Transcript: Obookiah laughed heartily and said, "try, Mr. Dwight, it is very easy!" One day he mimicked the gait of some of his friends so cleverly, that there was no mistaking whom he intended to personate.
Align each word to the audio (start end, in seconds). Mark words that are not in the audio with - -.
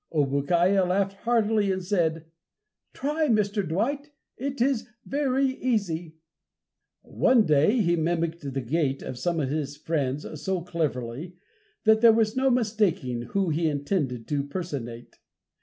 Obookiah 0.11 0.83
laughed 0.83 1.13
heartily 1.13 1.71
and 1.71 1.83
said, 1.85 2.25
"try, 2.91 3.27
Mr. 3.27 3.63
Dwight, 3.63 4.09
it 4.35 4.59
is 4.59 4.87
very 5.05 5.45
easy!" 5.63 6.15
One 7.03 7.45
day 7.45 7.81
he 7.81 7.95
mimicked 7.95 8.51
the 8.51 8.61
gait 8.61 9.03
of 9.03 9.19
some 9.19 9.39
of 9.39 9.49
his 9.49 9.77
friends 9.77 10.25
so 10.41 10.61
cleverly, 10.61 11.35
that 11.83 12.01
there 12.01 12.13
was 12.13 12.35
no 12.35 12.49
mistaking 12.49 13.21
whom 13.21 13.51
he 13.51 13.67
intended 13.67 14.27
to 14.29 14.43
personate. 14.43 15.19